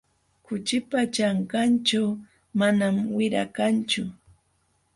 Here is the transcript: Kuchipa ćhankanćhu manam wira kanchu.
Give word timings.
Kuchipa 0.45 0.99
ćhankanćhu 1.15 2.03
manam 2.59 2.95
wira 3.15 3.43
kanchu. 3.55 4.03